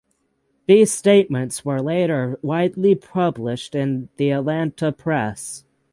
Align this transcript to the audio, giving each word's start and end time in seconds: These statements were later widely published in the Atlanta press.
These 0.65 0.91
statements 0.91 1.63
were 1.63 1.79
later 1.79 2.39
widely 2.41 2.95
published 2.95 3.75
in 3.75 4.09
the 4.17 4.31
Atlanta 4.31 4.91
press. 4.91 5.63